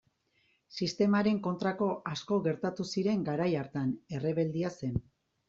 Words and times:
Sistemaren 0.85 1.37
kontrako 1.47 1.89
asko 2.13 2.39
gertatu 2.49 2.87
ziren 2.95 3.27
garai 3.29 3.49
hartan, 3.61 3.93
errebeldia 4.19 4.75
zen. 4.83 4.99